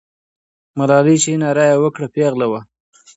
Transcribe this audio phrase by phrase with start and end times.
[0.77, 2.61] ملالۍ چې ناره یې وکړه، پیغله وه.